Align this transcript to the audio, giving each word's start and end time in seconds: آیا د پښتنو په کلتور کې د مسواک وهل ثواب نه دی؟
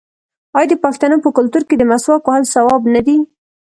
آیا 0.57 0.67
د 0.69 0.73
پښتنو 0.83 1.15
په 1.23 1.29
کلتور 1.37 1.63
کې 1.69 1.75
د 1.77 1.83
مسواک 1.91 2.21
وهل 2.25 2.43
ثواب 2.53 2.81
نه 2.93 3.01
دی؟ 3.07 3.17